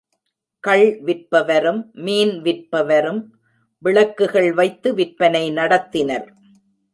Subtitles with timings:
[0.63, 3.21] கள் விற்பவரும், மீன் விற்பவரும்
[3.83, 6.27] விளக்குகள் வைத்து விற்பனை நடத்தினர்.